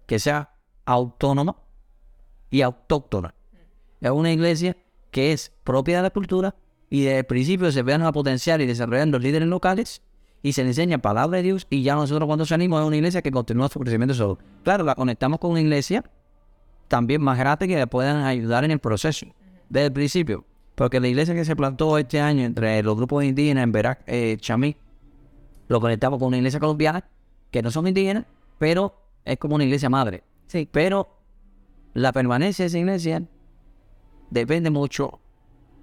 que 0.06 0.18
sea 0.18 0.50
autónoma 0.84 1.56
y 2.50 2.62
autóctona. 2.62 3.34
Es 4.00 4.10
una 4.10 4.32
iglesia 4.32 4.76
que 5.12 5.32
es 5.32 5.52
propia 5.62 5.98
de 5.98 6.02
la 6.02 6.10
cultura 6.10 6.56
y 6.88 7.02
desde 7.02 7.18
el 7.18 7.24
principio 7.24 7.70
se 7.70 7.82
vean 7.82 8.02
a 8.02 8.10
potenciar 8.10 8.60
y 8.60 8.66
desarrollar 8.66 9.06
los 9.08 9.22
líderes 9.22 9.46
locales 9.48 10.02
y 10.42 10.52
se 10.52 10.62
le 10.62 10.70
enseña 10.70 10.98
palabra 10.98 11.36
de 11.36 11.44
Dios 11.44 11.66
y 11.70 11.82
ya 11.82 11.94
nosotros 11.94 12.26
cuando 12.26 12.44
salimos 12.44 12.80
es 12.80 12.86
una 12.88 12.96
iglesia 12.96 13.22
que 13.22 13.30
continúa 13.30 13.68
su 13.68 13.78
crecimiento 13.78 14.14
solo. 14.14 14.38
Claro, 14.64 14.82
la 14.82 14.96
conectamos 14.96 15.38
con 15.38 15.52
una 15.52 15.60
iglesia 15.60 16.04
también 16.88 17.22
más 17.22 17.38
grande 17.38 17.68
que 17.68 17.76
le 17.76 17.86
puedan 17.86 18.24
ayudar 18.24 18.64
en 18.64 18.72
el 18.72 18.80
proceso 18.80 19.26
desde 19.68 19.86
el 19.86 19.92
principio. 19.92 20.44
Porque 20.74 20.98
la 20.98 21.06
iglesia 21.06 21.34
que 21.34 21.44
se 21.44 21.54
plantó 21.54 21.98
este 21.98 22.20
año 22.20 22.44
entre 22.44 22.82
los 22.82 22.96
grupos 22.96 23.22
indígenas 23.22 23.62
en 23.62 23.70
Verac, 23.70 24.02
eh, 24.06 24.38
Chamí, 24.40 24.76
lo 25.68 25.80
conectamos 25.80 26.18
con 26.18 26.28
una 26.28 26.38
iglesia 26.38 26.58
colombiana 26.58 27.04
que 27.50 27.62
no 27.62 27.70
son 27.70 27.86
indígenas, 27.86 28.24
pero 28.60 28.94
es 29.24 29.38
como 29.38 29.54
una 29.54 29.64
iglesia 29.64 29.88
madre. 29.88 30.22
Sí. 30.46 30.68
Pero 30.70 31.08
la 31.94 32.12
permanencia 32.12 32.62
de 32.64 32.66
esa 32.68 32.78
iglesia 32.78 33.22
depende 34.30 34.68
mucho 34.70 35.18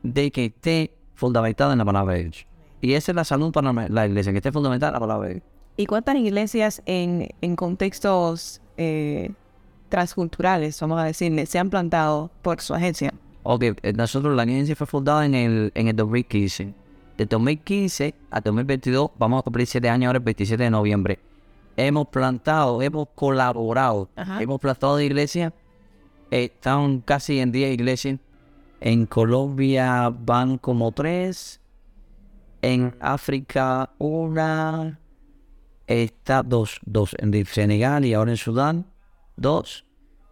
de 0.03 0.31
que 0.31 0.45
esté 0.45 0.95
fundamentada 1.15 1.73
en 1.73 1.79
la 1.79 1.85
palabra 1.85 2.13
de 2.13 2.23
Dios. 2.25 2.45
Y 2.79 2.93
esa 2.93 3.11
es 3.11 3.15
la 3.15 3.23
salud 3.23 3.51
para 3.51 3.73
la- 3.89 4.05
iglesia, 4.07 4.31
que 4.31 4.37
esté 4.37 4.51
fundamentada 4.51 4.91
en 4.91 4.93
la 4.93 4.99
palabra 4.99 5.27
de 5.27 5.33
Dios. 5.35 5.45
¿Y 5.75 5.87
cuántas 5.87 6.15
iglesias 6.17 6.83
en, 6.85 7.29
en 7.41 7.55
contextos 7.55 8.61
eh, 8.77 9.31
transculturales, 9.89 10.79
vamos 10.79 10.99
a 10.99 11.05
decirle, 11.05 11.47
se 11.47 11.57
han 11.57 11.71
plantado 11.71 12.29
por 12.43 12.61
su 12.61 12.75
agencia? 12.75 13.11
Ok, 13.41 13.63
eh, 13.63 13.93
nosotros 13.93 14.35
la 14.35 14.43
agencia 14.43 14.75
fue 14.75 14.85
fundada 14.85 15.25
en 15.25 15.33
el, 15.33 15.71
en 15.73 15.87
el 15.87 15.95
2015. 15.95 16.73
De 17.17 17.25
2015 17.25 18.13
a 18.29 18.39
2022 18.41 19.09
vamos 19.17 19.39
a 19.39 19.43
cumplir 19.43 19.65
7 19.65 19.89
años 19.89 20.07
ahora 20.09 20.17
el 20.19 20.23
27 20.25 20.61
de 20.63 20.69
noviembre. 20.69 21.19
Hemos 21.77 22.07
plantado, 22.07 22.81
hemos 22.81 23.07
colaborado, 23.15 24.09
Ajá. 24.15 24.41
hemos 24.41 24.59
plantado 24.59 24.99
iglesias. 24.99 25.53
eh, 26.31 26.45
están 26.45 27.01
casi 27.01 27.39
en 27.39 27.51
10 27.51 27.73
iglesias. 27.73 28.19
En 28.81 29.05
Colombia 29.05 30.09
van 30.09 30.57
como 30.57 30.91
3. 30.91 31.61
En 32.61 32.95
África 32.99 33.91
una. 33.99 34.99
Está 35.85 36.43
dos, 36.43 36.79
dos 36.85 37.15
en 37.19 37.33
el 37.33 37.45
Senegal 37.47 38.03
y 38.05 38.13
ahora 38.13 38.31
en 38.31 38.37
Sudán. 38.37 38.85
Dos. 39.37 39.85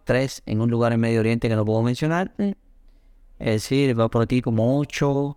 Tres 0.04 0.42
en 0.46 0.60
un 0.60 0.70
lugar 0.70 0.92
en 0.92 1.00
Medio 1.00 1.20
Oriente 1.20 1.48
que 1.48 1.56
no 1.56 1.64
puedo 1.64 1.82
mencionar. 1.82 2.32
Es 2.38 2.54
decir, 3.62 3.98
va 3.98 4.08
por 4.08 4.22
aquí 4.22 4.42
como 4.42 4.78
8. 4.78 5.36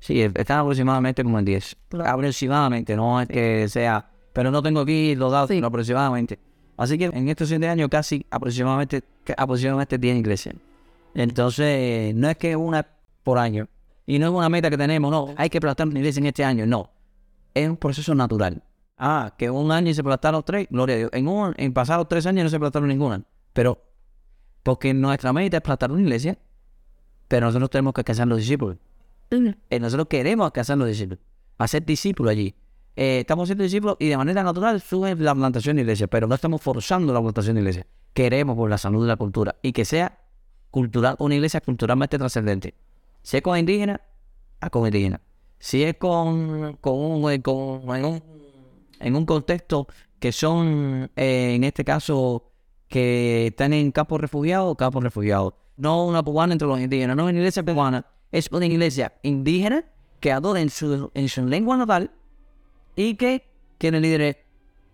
Sí, 0.00 0.20
están 0.22 0.58
aproximadamente 0.60 1.24
como 1.24 1.38
en 1.38 1.44
10. 1.44 1.76
Aproximadamente, 2.04 2.94
no 2.96 3.20
es 3.20 3.28
que 3.28 3.68
sea. 3.68 4.10
Pero 4.38 4.52
no 4.52 4.62
tengo 4.62 4.78
aquí 4.82 5.16
los 5.16 5.32
datos, 5.32 5.48
pero 5.48 5.66
aproximadamente. 5.66 6.38
Así 6.76 6.96
que 6.96 7.06
en 7.06 7.28
estos 7.28 7.48
7 7.48 7.68
años 7.68 7.88
casi 7.90 8.24
aproximadamente, 8.30 9.02
aproximadamente 9.36 9.98
10 9.98 10.18
iglesias. 10.18 10.54
Entonces, 11.12 12.14
no 12.14 12.30
es 12.30 12.36
que 12.36 12.54
una 12.54 12.86
por 13.24 13.36
año. 13.36 13.66
Y 14.06 14.20
no 14.20 14.26
es 14.26 14.32
una 14.32 14.48
meta 14.48 14.70
que 14.70 14.78
tenemos, 14.78 15.10
no, 15.10 15.34
hay 15.36 15.50
que 15.50 15.60
plantar 15.60 15.88
una 15.88 15.98
iglesia 15.98 16.20
en 16.20 16.26
este 16.26 16.44
año, 16.44 16.66
no. 16.66 16.88
Es 17.52 17.68
un 17.68 17.76
proceso 17.76 18.14
natural. 18.14 18.62
Ah, 18.96 19.34
que 19.36 19.50
un 19.50 19.72
año 19.72 19.92
se 19.92 20.04
plantaron 20.04 20.44
tres, 20.44 20.68
gloria 20.70 20.94
a 20.94 20.98
Dios. 20.98 21.10
En, 21.14 21.26
un, 21.26 21.52
en 21.56 21.72
pasados 21.72 22.06
tres 22.06 22.24
años 22.24 22.44
no 22.44 22.50
se 22.50 22.60
plantaron 22.60 22.88
ninguna. 22.88 23.24
Pero, 23.52 23.82
porque 24.62 24.94
nuestra 24.94 25.32
meta 25.32 25.56
es 25.56 25.62
plantar 25.64 25.90
una 25.90 26.02
iglesia, 26.02 26.38
pero 27.26 27.46
nosotros 27.46 27.70
tenemos 27.70 27.92
que 27.92 28.02
alcanzar 28.02 28.28
los 28.28 28.38
discípulos. 28.38 28.76
Eh, 29.30 29.80
nosotros 29.80 30.06
queremos 30.06 30.46
alcanzar 30.46 30.78
los 30.78 30.86
discípulos, 30.86 31.18
hacer 31.58 31.84
discípulos 31.84 32.30
allí. 32.30 32.54
Eh, 33.00 33.20
estamos 33.20 33.44
haciendo 33.44 33.62
discípulos 33.62 33.94
y 34.00 34.08
de 34.08 34.16
manera 34.16 34.42
natural 34.42 34.80
sube 34.80 35.14
la 35.14 35.32
plantación 35.32 35.76
de 35.76 35.82
iglesia, 35.82 36.08
pero 36.08 36.26
no 36.26 36.34
estamos 36.34 36.60
forzando 36.60 37.12
la 37.12 37.20
plantación 37.20 37.54
de 37.54 37.60
iglesia. 37.60 37.86
Queremos 38.12 38.56
por 38.56 38.68
la 38.68 38.76
salud 38.76 39.02
de 39.02 39.06
la 39.06 39.14
cultura 39.16 39.54
y 39.62 39.70
que 39.70 39.84
sea 39.84 40.18
cultural, 40.72 41.14
una 41.20 41.36
iglesia 41.36 41.60
culturalmente 41.60 42.18
trascendente. 42.18 42.74
Si 43.22 43.36
es 43.36 43.42
con 43.44 43.56
indígenas, 43.56 44.00
a 44.60 44.68
con 44.68 44.84
indígenas. 44.84 45.20
Si 45.60 45.84
es 45.84 45.94
con, 45.96 46.76
con, 46.80 46.94
un, 46.98 47.30
eh, 47.30 47.40
con- 47.40 47.82
en, 47.96 48.04
un, 48.04 48.22
en 48.98 49.14
un 49.14 49.24
contexto 49.24 49.86
que 50.18 50.32
son, 50.32 51.08
eh, 51.14 51.54
en 51.54 51.62
este 51.62 51.84
caso, 51.84 52.50
que 52.88 53.46
están 53.46 53.74
en 53.74 53.92
campos 53.92 54.20
refugiados, 54.20 54.74
campos 54.76 55.04
refugiados. 55.04 55.54
No 55.76 56.04
una 56.04 56.20
cubana 56.24 56.52
entre 56.52 56.66
los 56.66 56.80
indígenas, 56.80 57.16
no 57.16 57.26
una 57.26 57.32
iglesia 57.32 57.62
cubana. 57.62 58.04
Es 58.32 58.50
una 58.50 58.66
iglesia 58.66 59.12
indígena 59.22 59.84
que 60.18 60.32
adora 60.32 60.60
en 60.60 60.70
su, 60.70 61.12
en 61.14 61.28
su 61.28 61.46
lengua 61.46 61.76
natal 61.76 62.10
y 62.98 63.14
que 63.14 63.46
tiene 63.78 64.00
líderes 64.00 64.36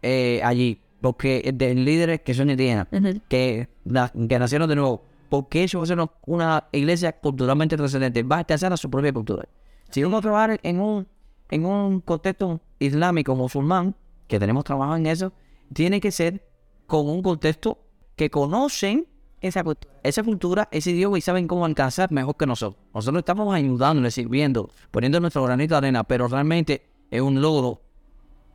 eh, 0.03 0.41
allí. 0.45 0.81
Porque 1.01 1.51
de 1.55 1.75
líderes 1.75 2.21
que 2.21 2.33
son 2.35 2.51
indígenas, 2.51 2.87
que, 3.29 3.69
na- 3.85 4.11
que 4.29 4.39
nacieron 4.39 4.69
de 4.69 4.77
nuevo. 4.77 5.03
Porque 5.29 5.63
ellos 5.63 5.89
son 5.89 6.11
una 6.27 6.65
iglesia 6.73 7.13
culturalmente 7.13 7.77
trascendente. 7.77 8.23
Va 8.23 8.37
a 8.37 8.39
alcanzar 8.41 8.73
a 8.73 8.77
su 8.77 8.91
propia 8.91 9.13
cultura. 9.13 9.47
Si 9.91 10.03
vamos 10.03 10.19
a 10.19 10.23
trabajar 10.23 10.61
en 10.63 10.81
un, 10.81 11.07
en 11.51 11.65
un 11.67 12.01
contexto 12.01 12.61
islámico 12.79 13.35
musulmán, 13.35 13.95
que 14.29 14.39
tenemos 14.39 14.65
trabajado 14.65 14.97
en 14.97 15.07
eso, 15.07 15.33
tiene 15.73 16.01
que 16.01 16.11
ser 16.11 16.43
con 16.87 17.09
un 17.09 17.23
contexto 17.23 17.79
que 18.17 18.31
conocen 18.31 19.07
Esa 19.41 19.63
cultura. 19.65 19.93
esa 20.03 20.23
cultura, 20.23 20.69
ese 20.73 20.91
idioma 20.93 21.19
y 21.19 21.21
saben 21.21 21.47
cómo 21.47 21.67
alcanzar 21.67 22.11
mejor 22.13 22.37
que 22.37 22.47
nosotros. 22.47 22.83
Nosotros 22.95 23.21
estamos 23.21 23.55
ayudándole, 23.55 24.11
sirviendo, 24.11 24.71
poniendo 24.91 25.21
nuestro 25.21 25.43
granito 25.45 25.75
de 25.75 25.79
arena, 25.79 26.05
pero 26.05 26.29
realmente 26.29 26.83
es 27.11 27.21
un 27.21 27.41
logro 27.43 27.83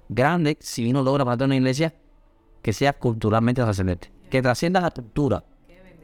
grande 0.10 0.58
si 0.60 0.90
uno 0.90 1.04
logra 1.04 1.24
plantar 1.24 1.46
una 1.46 1.56
iglesia 1.56 1.94
que 2.62 2.74
sea 2.74 2.94
culturalmente 2.94 3.62
trascendente, 3.62 4.12
que 4.30 4.42
trascienda 4.42 4.82
la 4.82 4.92
cultura. 4.92 5.44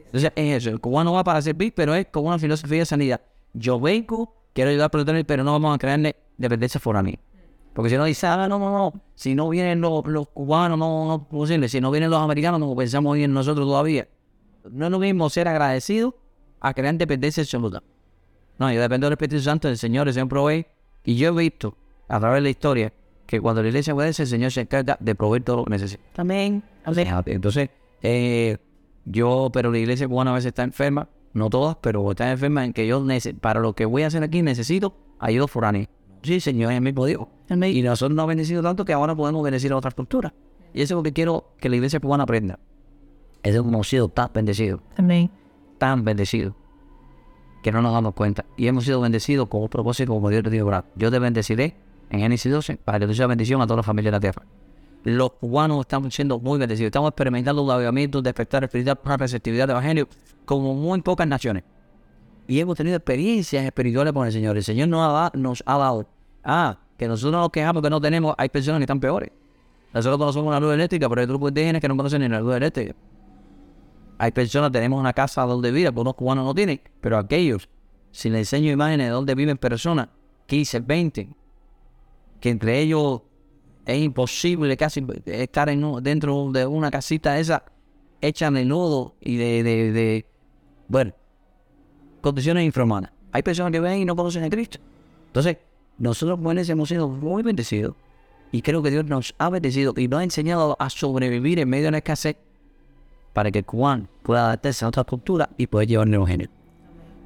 Entonces 0.06 0.32
es 0.34 0.56
eso, 0.62 0.70
el 0.70 0.80
cubano 0.80 1.12
va 1.12 1.24
para 1.24 1.42
servir, 1.42 1.74
pero 1.74 1.94
es 1.94 2.06
con 2.06 2.24
una 2.24 2.38
filosofía 2.38 2.78
de 2.78 2.86
sanidad. 2.86 3.20
Yo 3.52 3.78
vengo, 3.78 4.34
quiero 4.54 4.70
ayudar 4.70 4.86
a 4.86 4.90
plantar, 4.90 5.26
pero 5.26 5.44
no 5.44 5.52
vamos 5.52 5.74
a 5.74 5.78
crearle 5.78 6.16
dependencia 6.38 6.80
foránea. 6.80 7.18
Porque 7.74 7.90
si 7.90 7.96
no 7.96 8.04
dice, 8.04 8.26
ah, 8.26 8.48
no, 8.48 8.58
no, 8.58 8.70
no, 8.70 8.92
si 9.14 9.34
no 9.34 9.50
vienen 9.50 9.82
los, 9.82 10.06
los 10.06 10.28
cubanos, 10.28 10.78
no, 10.78 11.06
no 11.06 11.16
es 11.16 11.28
posible, 11.28 11.68
si 11.68 11.78
no 11.80 11.90
vienen 11.90 12.08
los 12.08 12.22
americanos, 12.22 12.58
no 12.58 12.74
pensamos 12.74 13.14
bien 13.16 13.34
nosotros 13.34 13.66
todavía. 13.66 14.08
No 14.70 14.86
es 14.86 14.90
lo 14.90 14.98
mismo 14.98 15.28
ser 15.28 15.46
agradecido 15.48 16.16
a 16.60 16.72
crear 16.72 16.94
dependencia 16.94 17.42
absoluta. 17.42 17.82
No, 18.58 18.72
yo 18.72 18.80
dependo 18.80 19.06
del 19.06 19.12
Espíritu 19.12 19.42
Santo, 19.42 19.68
del 19.68 19.76
Señor, 19.76 20.08
el 20.08 20.14
Señor 20.14 20.28
provee. 20.28 20.66
Y 21.04 21.16
yo 21.16 21.28
he 21.28 21.32
visto, 21.32 21.76
a 22.08 22.18
través 22.18 22.36
de 22.38 22.40
la 22.42 22.48
historia, 22.48 22.92
que 23.26 23.40
cuando 23.40 23.62
la 23.62 23.68
iglesia 23.68 23.94
obedece, 23.94 24.22
el 24.22 24.28
Señor 24.28 24.52
se 24.52 24.62
encarga 24.62 24.96
de 25.00 25.14
proveer 25.14 25.42
todo 25.42 25.56
lo 25.56 25.64
que 25.64 25.70
necesita. 25.70 26.02
Amén. 26.16 26.62
Entonces, 27.26 27.70
eh, 28.02 28.58
yo, 29.04 29.50
pero 29.52 29.70
la 29.70 29.78
iglesia 29.78 30.08
cubana 30.08 30.30
a 30.30 30.34
veces 30.34 30.48
está 30.48 30.62
enferma, 30.62 31.08
no 31.32 31.50
todas, 31.50 31.76
pero 31.80 32.10
está 32.10 32.30
enferma 32.30 32.64
en 32.64 32.72
que 32.72 32.86
yo, 32.86 33.04
para 33.40 33.60
lo 33.60 33.74
que 33.74 33.84
voy 33.84 34.02
a 34.02 34.06
hacer 34.06 34.22
aquí, 34.22 34.42
necesito 34.42 34.96
ayuda 35.18 35.46
foránea. 35.48 35.88
Sí, 36.22 36.40
Señor, 36.40 36.72
es 36.72 36.78
el 36.78 36.82
mismo 36.82 37.04
Dios. 37.06 37.26
Y 37.48 37.82
nosotros 37.82 38.16
nos 38.16 38.24
ha 38.24 38.26
bendecido 38.26 38.62
tanto 38.62 38.84
que 38.84 38.92
ahora 38.92 39.14
podemos 39.14 39.42
bendecir 39.42 39.72
a 39.72 39.76
otras 39.76 39.94
culturas. 39.94 40.32
Y 40.72 40.82
eso 40.82 40.94
es 40.94 40.96
lo 40.96 41.02
que 41.02 41.12
quiero 41.12 41.52
que 41.58 41.68
la 41.68 41.76
iglesia 41.76 42.00
cubana 42.00 42.24
aprenda. 42.24 42.58
Es 43.42 43.54
hemos 43.54 43.88
sido 43.88 44.08
tan 44.08 44.30
bendecidos, 44.34 44.80
Amén. 44.96 45.30
tan 45.78 46.04
bendecidos, 46.04 46.54
que 47.62 47.70
no 47.70 47.80
nos 47.80 47.92
damos 47.92 48.14
cuenta. 48.14 48.44
Y 48.56 48.66
hemos 48.66 48.84
sido 48.84 49.00
bendecidos 49.00 49.48
con 49.48 49.62
un 49.62 49.68
propósito 49.68 50.12
como 50.12 50.28
Dios 50.30 50.42
te 50.42 50.50
dijo, 50.50 50.64
"Abraham, 50.64 50.84
yo 50.96 51.10
te 51.10 51.18
bendeciré 51.20 51.76
en 52.10 52.20
Génesis 52.20 52.50
12 52.52 52.76
para 52.78 52.98
que 52.98 53.06
tú 53.06 53.14
seas 53.14 53.28
bendición 53.28 53.60
a 53.60 53.66
toda 53.66 53.78
la 53.78 53.82
familia 53.82 54.10
de 54.10 54.16
la 54.16 54.20
tierra. 54.20 54.42
Los 55.04 55.32
cubanos 55.32 55.80
estamos 55.80 56.12
siendo 56.14 56.38
muy 56.40 56.58
bendecidos. 56.58 56.88
Estamos 56.88 57.08
experimentando 57.10 57.62
un 57.62 57.70
avivamiento, 57.70 58.20
despertar 58.22 58.64
espiritual, 58.64 58.98
una 59.04 59.16
receptividad 59.16 59.66
de 59.68 59.72
evangelio 59.72 60.08
como 60.44 60.74
muy 60.74 61.00
pocas 61.02 61.26
naciones. 61.28 61.62
Y 62.48 62.58
hemos 62.60 62.76
tenido 62.76 62.96
experiencias 62.96 63.64
espirituales 63.64 64.12
con 64.12 64.26
el 64.26 64.32
Señor. 64.32 64.56
El 64.56 64.64
Señor 64.64 64.88
nos 64.88 65.00
ha, 65.08 65.12
da- 65.12 65.32
nos 65.34 65.62
ha 65.66 65.78
dado. 65.78 66.06
Ah, 66.42 66.78
que 66.96 67.06
nosotros 67.08 67.40
nos 67.40 67.50
quejamos 67.50 67.82
que 67.82 67.90
no 67.90 68.00
tenemos. 68.00 68.34
Hay 68.38 68.48
personas 68.48 68.78
que 68.80 68.84
están 68.84 69.00
peores. 69.00 69.30
Nosotros 69.92 70.18
conocemos 70.18 70.48
una 70.48 70.60
luz 70.60 70.74
eléctrica, 70.74 71.08
pero 71.08 71.20
hay 71.20 71.26
grupos 71.26 71.50
indígenas 71.50 71.80
que 71.80 71.88
no 71.88 71.96
conocen 71.96 72.22
ni 72.22 72.28
la 72.28 72.40
luz 72.40 72.56
eléctrica. 72.56 72.94
Hay 74.18 74.32
personas, 74.32 74.72
tenemos 74.72 74.98
una 74.98 75.12
casa 75.12 75.42
donde 75.42 75.70
vivir, 75.70 75.86
algunos 75.88 76.14
cubanos 76.14 76.44
no 76.44 76.54
tienen, 76.54 76.80
pero 77.00 77.18
aquellos, 77.18 77.68
si 78.12 78.30
les 78.30 78.40
enseño 78.40 78.72
imágenes 78.72 79.06
de 79.08 79.10
donde 79.12 79.34
viven 79.34 79.58
personas, 79.58 80.08
15, 80.46 80.80
20, 80.80 81.28
que 82.40 82.50
entre 82.50 82.80
ellos 82.80 83.22
es 83.84 84.02
imposible 84.02 84.76
casi 84.76 85.04
estar 85.26 85.68
en 85.68 86.02
dentro 86.02 86.50
de 86.52 86.66
una 86.66 86.90
casita 86.90 87.38
esa 87.38 87.64
hecha 88.20 88.50
de 88.50 88.64
lodo 88.64 89.14
y 89.20 89.36
de, 89.36 89.62
de, 89.62 89.92
de- 89.92 90.26
bueno, 90.88 91.12
condiciones 92.20 92.64
infrahumanas. 92.64 93.12
Hay 93.32 93.42
personas 93.42 93.72
que 93.72 93.80
ven 93.80 93.98
y 94.00 94.04
no 94.04 94.16
conocen 94.16 94.44
a 94.44 94.50
Cristo. 94.50 94.78
Entonces, 95.28 95.58
nosotros 95.98 96.38
jóvenes 96.40 96.68
hemos 96.68 96.88
sido 96.88 97.08
muy 97.08 97.42
bendecidos 97.42 97.94
y 98.52 98.62
creo 98.62 98.82
que 98.82 98.90
Dios 98.90 99.04
nos 99.04 99.34
ha 99.38 99.50
bendecido 99.50 99.92
y 99.96 100.08
nos 100.08 100.20
ha 100.20 100.24
enseñado 100.24 100.76
a 100.78 100.88
sobrevivir 100.90 101.58
en 101.58 101.68
medio 101.68 101.86
de 101.86 101.90
la 101.92 101.98
escasez 101.98 102.36
para 103.32 103.50
que 103.50 103.62
cubano 103.62 104.08
pueda 104.22 104.46
adaptarse 104.46 104.84
a 104.84 104.88
otra 104.88 105.04
cultura 105.04 105.50
y 105.58 105.66
poder 105.66 105.88
llevar 105.88 106.08
el 106.08 106.14
evangelio. 106.14 106.48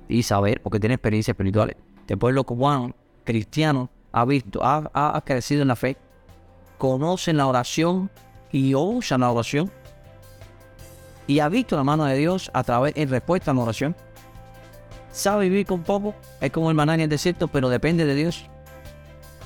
y 0.09 0.23
saber, 0.25 0.61
porque 0.61 0.81
tiene 0.81 0.95
experiencias 0.97 1.35
espirituales. 1.35 1.77
El 2.09 2.19
pueblo 2.19 2.43
cubano, 2.43 2.95
cristiano, 3.23 3.89
ha 4.13 4.25
visto, 4.25 4.61
ha, 4.63 4.91
ha 4.93 5.21
crecido 5.23 5.63
en 5.63 5.69
la 5.69 5.77
fe, 5.77 5.97
conocen 6.79 7.37
la 7.37 7.47
oración 7.47 8.11
y 8.51 8.75
usan 8.75 9.21
la 9.21 9.31
oración. 9.31 9.71
Y 11.27 11.39
ha 11.39 11.49
visto 11.49 11.77
la 11.77 11.85
mano 11.85 12.05
de 12.07 12.17
Dios 12.17 12.51
a 12.55 12.65
través 12.65 12.95
en 12.97 13.09
respuesta 13.09 13.53
a 13.53 13.55
la 13.55 13.61
oración. 13.61 13.95
Sabe 15.13 15.49
vivir 15.49 15.67
con 15.67 15.83
poco, 15.83 16.15
es 16.41 16.51
como 16.51 16.71
el 16.71 16.77
maná 16.77 16.95
en 16.95 17.01
el 17.01 17.09
desierto, 17.09 17.49
pero 17.49 17.69
depende 17.69 18.05
de 18.05 18.15
Dios. 18.15 18.47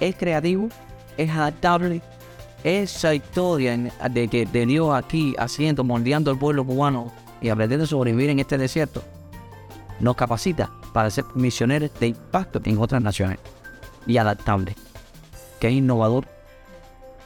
Es 0.00 0.16
creativo, 0.16 0.68
es 1.16 1.30
adaptable. 1.30 2.00
Esa 2.62 3.14
historia 3.14 3.76
de 4.10 4.28
que 4.28 4.46
de 4.46 4.64
Dios 4.64 4.94
aquí 4.94 5.34
haciendo, 5.38 5.84
moldeando 5.84 6.30
al 6.30 6.38
pueblo 6.38 6.64
cubano 6.64 7.12
y 7.42 7.50
aprendiendo 7.50 7.84
a 7.84 7.86
sobrevivir 7.86 8.30
en 8.30 8.38
este 8.38 8.56
desierto, 8.56 9.02
nos 10.00 10.16
capacita 10.16 10.70
para 10.94 11.10
ser 11.10 11.24
misioneros 11.34 11.90
de 12.00 12.08
impacto 12.08 12.60
en 12.64 12.78
otras 12.78 13.02
naciones 13.02 13.38
y 14.06 14.16
adaptable, 14.18 14.74
que 15.60 15.68
es 15.68 15.74
innovador. 15.74 16.26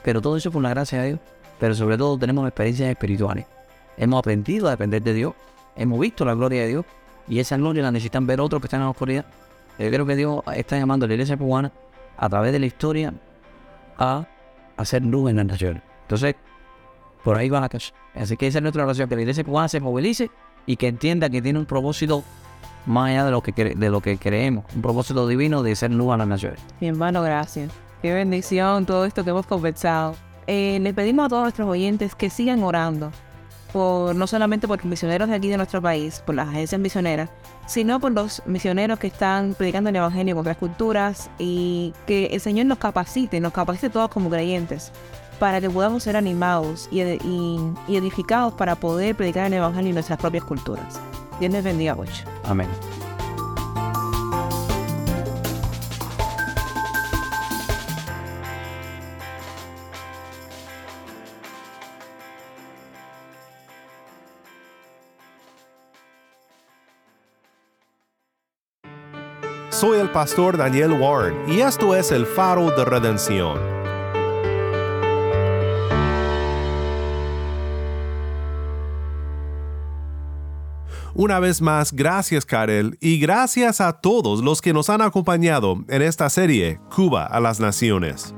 Pero 0.03 0.21
todo 0.21 0.37
eso 0.37 0.51
por 0.51 0.63
la 0.63 0.71
gracia 0.71 1.03
de 1.03 1.09
Dios. 1.09 1.21
Pero 1.59 1.75
sobre 1.75 1.99
todo 1.99 2.19
tenemos 2.19 2.47
experiencias 2.47 2.91
espirituales. 2.91 3.47
Hemos 3.97 4.21
aprendido 4.21 4.69
a 4.69 4.71
depender 4.71 5.03
de 5.03 5.13
Dios. 5.13 5.35
Hemos 5.77 5.99
visto 5.99 6.25
la 6.25 6.35
gloria 6.35 6.63
de 6.63 6.69
Dios. 6.69 6.85
Y 7.27 7.41
esa 7.41 7.57
gloria 7.57 7.83
la 7.83 7.91
necesitan 7.91 8.27
ver 8.27 8.41
otros 8.41 8.61
que 8.61 8.67
están 8.67 8.81
en 8.81 8.87
la 8.87 8.91
oscuridad. 8.91 9.27
Yo 9.79 9.91
creo 9.91 10.07
que 10.07 10.17
Dios 10.17 10.43
está 10.55 10.79
llamando 10.79 11.05
a 11.05 11.09
la 11.09 11.15
iglesia 11.15 11.37
cubana 11.37 11.73
a 12.17 12.29
través 12.29 12.53
de 12.53 12.59
la 12.59 12.67
historia 12.67 13.13
a 13.99 14.27
hacer 14.77 15.05
luz 15.05 15.31
en 15.31 15.37
las 15.37 15.47
naciones. 15.47 15.83
Entonces, 16.03 16.37
por 17.23 17.37
ahí 17.37 17.49
va 17.49 17.61
la 17.61 17.69
casa. 17.69 17.93
Así 18.15 18.37
que 18.37 18.47
esa 18.47 18.59
es 18.59 18.63
nuestra 18.63 18.85
oración, 18.85 19.09
que 19.09 19.15
la 19.17 19.23
iglesia 19.23 19.45
cubana 19.45 19.69
se 19.69 19.81
movilice 19.81 20.31
y 20.67 20.77
que 20.77 20.89
entienda 20.89 21.29
que 21.29 21.43
tiene 21.43 21.59
un 21.59 21.67
propósito 21.67 22.25
más 22.89 23.11
allá 23.11 23.25
de 23.25 23.31
lo 23.31 23.43
que, 23.43 23.53
de 23.53 23.91
lo 23.91 24.01
que 24.01 24.19
creemos, 24.19 24.65
un 24.75 24.83
propósito 24.83 25.29
divino 25.29 25.63
de 25.63 25.77
ser 25.77 25.93
luz 25.93 26.13
a 26.13 26.17
las 26.17 26.27
naciones. 26.27 26.61
Mi 26.81 26.89
hermano, 26.89 27.23
gracias. 27.23 27.71
Qué 28.03 28.13
bendición 28.13 28.87
todo 28.87 29.05
esto 29.05 29.25
que 29.25 29.31
hemos 29.31 29.47
conversado. 29.47 30.15
Eh, 30.47 30.79
le 30.81 30.95
pedimos 30.95 31.27
a 31.27 31.29
todos 31.29 31.43
nuestros 31.43 31.69
oyentes 31.69 32.15
que 32.15 32.31
sigan 32.31 32.63
orando, 32.63 33.13
por, 33.73 34.15
no 34.15 34.27
solamente 34.27 34.67
por 34.67 34.83
misioneros 34.85 35.29
de 35.29 35.35
aquí 35.35 35.49
de 35.49 35.59
nuestro 35.59 35.83
país, 35.83 36.23
por 36.25 36.35
las 36.35 36.49
agencias 36.49 36.81
misioneras, 36.81 37.29
sino 37.67 38.01
por 38.01 38.13
los 38.13 38.43
misioneros 38.47 38.99
que 38.99 39.09
están 39.09 39.55
predicando 39.55 39.91
el 39.91 39.97
Evangelio 39.97 40.35
con 40.35 40.41
otras 40.41 40.57
culturas 40.57 41.31
y 41.39 41.93
que 42.07 42.27
el 42.27 42.41
Señor 42.41 42.67
nos 42.67 42.79
capacite, 42.79 43.41
nos 43.41 43.53
capacite 43.53 43.91
todos 43.91 44.09
como 44.09 44.31
creyentes 44.31 44.91
para 45.39 45.61
que 45.61 45.69
podamos 45.69 46.03
ser 46.03 46.17
animados 46.17 46.89
y, 46.91 47.01
y 47.03 47.97
edificados 47.97 48.55
para 48.55 48.77
poder 48.77 49.15
predicar 49.15 49.47
el 49.47 49.53
Evangelio 49.53 49.91
en 49.91 49.95
nuestras 49.95 50.19
propias 50.19 50.45
culturas. 50.45 50.99
Dios 51.41 51.53
les 51.53 51.65
bendiga 51.65 51.95
mucho. 51.95 52.25
Amén. 52.45 52.69
Soy 69.71 70.01
el 70.01 70.11
pastor 70.11 70.57
Daniel 70.57 70.93
Warren 70.95 71.49
y 71.49 71.61
esto 71.61 71.95
es 71.95 72.11
el 72.11 72.27
faro 72.27 72.73
de 72.73 72.85
redención. 72.85 73.88
Una 81.21 81.41
vez 81.41 81.61
más, 81.61 81.93
gracias 81.93 82.47
Karel 82.47 82.97
y 83.01 83.19
gracias 83.19 83.81
a 83.81 83.95
todos 83.95 84.41
los 84.41 84.63
que 84.63 84.73
nos 84.73 84.89
han 84.89 85.03
acompañado 85.03 85.85
en 85.89 86.01
esta 86.01 86.31
serie 86.31 86.79
Cuba 86.95 87.25
a 87.25 87.41
las 87.41 87.59
Naciones. 87.59 88.37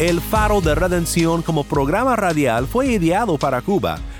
El 0.00 0.20
Faro 0.20 0.60
de 0.60 0.74
Redención 0.74 1.40
como 1.42 1.64
programa 1.64 2.16
radial 2.16 2.66
fue 2.66 2.88
ideado 2.88 3.38
para 3.38 3.62
Cuba, 3.62 3.98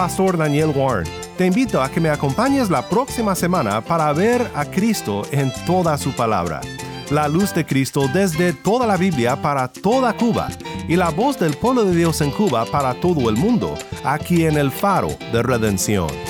pastor 0.00 0.38
Daniel 0.38 0.72
Warren. 0.74 1.06
Te 1.36 1.44
invito 1.44 1.82
a 1.82 1.90
que 1.90 2.00
me 2.00 2.08
acompañes 2.08 2.70
la 2.70 2.88
próxima 2.88 3.34
semana 3.34 3.82
para 3.82 4.10
ver 4.14 4.50
a 4.54 4.64
Cristo 4.64 5.24
en 5.30 5.52
toda 5.66 5.98
su 5.98 6.12
palabra. 6.12 6.62
La 7.10 7.28
luz 7.28 7.52
de 7.52 7.66
Cristo 7.66 8.08
desde 8.10 8.54
toda 8.54 8.86
la 8.86 8.96
Biblia 8.96 9.36
para 9.36 9.68
toda 9.68 10.14
Cuba 10.14 10.48
y 10.88 10.96
la 10.96 11.10
voz 11.10 11.38
del 11.38 11.52
pueblo 11.52 11.84
de 11.84 11.94
Dios 11.94 12.22
en 12.22 12.30
Cuba 12.30 12.64
para 12.64 12.94
todo 12.94 13.28
el 13.28 13.36
mundo, 13.36 13.74
aquí 14.02 14.46
en 14.46 14.56
el 14.56 14.70
faro 14.70 15.10
de 15.34 15.42
redención. 15.42 16.29